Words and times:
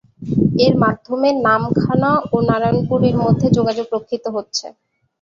এর 0.65 0.73
মাধ্যমে 0.83 1.29
নামখানা 1.45 2.11
ও 2.27 2.47
নারায়াণপুর-এর 2.49 3.17
মধ্যে 3.25 3.47
যোগাযোগ 3.57 3.87
রক্ষিত 3.91 4.25
হচ্ছে। 4.35 4.65